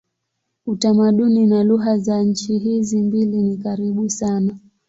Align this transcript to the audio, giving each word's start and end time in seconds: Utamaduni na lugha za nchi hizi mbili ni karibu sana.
Utamaduni 0.65 1.45
na 1.45 1.63
lugha 1.63 1.97
za 1.97 2.23
nchi 2.23 2.57
hizi 2.57 3.01
mbili 3.01 3.41
ni 3.41 3.57
karibu 3.57 4.09
sana. 4.09 4.57